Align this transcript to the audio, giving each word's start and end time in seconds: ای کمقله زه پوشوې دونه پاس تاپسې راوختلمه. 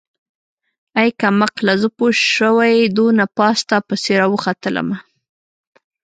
ای 0.99 1.09
کمقله 1.21 1.73
زه 1.81 1.87
پوشوې 1.97 2.75
دونه 2.97 3.23
پاس 3.37 3.57
تاپسې 3.69 4.13
راوختلمه. 4.21 4.97